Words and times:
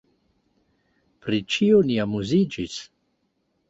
Pri 1.27 1.43
ĉio 1.57 1.85
ni 1.91 2.01
amuziĝis. 2.09 2.85